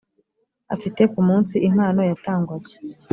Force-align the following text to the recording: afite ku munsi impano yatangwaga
afite 0.73 1.01
ku 1.11 1.19
munsi 1.27 1.55
impano 1.67 2.01
yatangwaga 2.09 2.71